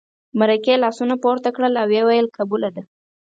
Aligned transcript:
مرکې 0.39 0.75
لاسونه 0.83 1.15
پورته 1.23 1.49
کړل 1.55 1.73
او 1.81 1.87
ویې 1.91 2.03
ویل 2.05 2.27
قبوله 2.37 2.69
ده. 2.75 2.83